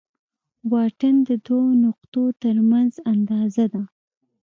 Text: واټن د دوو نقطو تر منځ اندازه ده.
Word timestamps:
واټن 0.71 1.15
د 1.27 1.29
دوو 1.45 1.61
نقطو 1.85 2.23
تر 2.43 2.55
منځ 2.69 2.93
اندازه 3.13 3.65
ده. 3.73 3.83